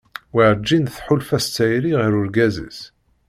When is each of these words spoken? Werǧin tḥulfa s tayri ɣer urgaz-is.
Werǧin 0.33 0.85
tḥulfa 0.95 1.39
s 1.43 1.47
tayri 1.55 1.91
ɣer 1.99 2.11
urgaz-is. 2.19 2.79